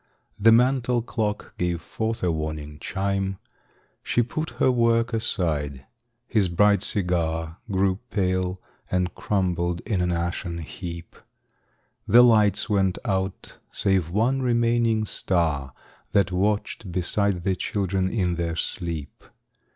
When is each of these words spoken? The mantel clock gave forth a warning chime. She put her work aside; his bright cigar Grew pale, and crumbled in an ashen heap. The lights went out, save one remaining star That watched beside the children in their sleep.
The 0.39 0.51
mantel 0.51 1.03
clock 1.03 1.55
gave 1.59 1.79
forth 1.79 2.23
a 2.23 2.31
warning 2.31 2.79
chime. 2.79 3.37
She 4.01 4.23
put 4.23 4.49
her 4.57 4.71
work 4.71 5.13
aside; 5.13 5.85
his 6.25 6.49
bright 6.49 6.81
cigar 6.81 7.57
Grew 7.69 7.99
pale, 8.09 8.59
and 8.89 9.13
crumbled 9.13 9.81
in 9.81 10.01
an 10.01 10.11
ashen 10.11 10.57
heap. 10.57 11.15
The 12.07 12.23
lights 12.23 12.67
went 12.67 12.97
out, 13.05 13.59
save 13.71 14.09
one 14.09 14.41
remaining 14.41 15.05
star 15.05 15.71
That 16.13 16.31
watched 16.31 16.91
beside 16.91 17.43
the 17.43 17.55
children 17.55 18.09
in 18.09 18.37
their 18.37 18.55
sleep. 18.55 19.23